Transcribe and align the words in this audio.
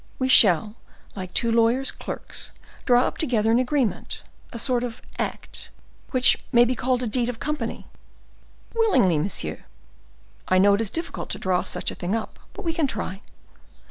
We 0.17 0.29
shall, 0.29 0.77
like 1.15 1.31
two 1.31 1.51
lawyers' 1.51 1.91
clerks, 1.91 2.51
draw 2.87 3.03
up 3.03 3.19
together 3.19 3.51
an 3.51 3.59
agreement, 3.59 4.23
a 4.51 4.57
sort 4.57 4.83
of 4.83 4.99
act, 5.19 5.69
which 6.09 6.43
may 6.51 6.65
be 6.65 6.73
called 6.73 7.03
a 7.03 7.07
deed 7.07 7.29
of 7.29 7.39
company." 7.39 7.85
"Willingly, 8.73 9.19
monsieur." 9.19 9.63
"I 10.47 10.57
know 10.57 10.73
it 10.73 10.81
is 10.81 10.89
difficult 10.89 11.29
to 11.29 11.37
draw 11.37 11.63
such 11.65 11.91
a 11.91 11.95
thing 11.95 12.15
up, 12.15 12.39
but 12.53 12.65
we 12.65 12.73
can 12.73 12.87
try." 12.87 13.21